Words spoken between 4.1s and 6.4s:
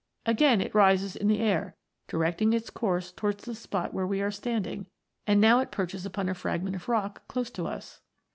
are standing, and now it perches upon a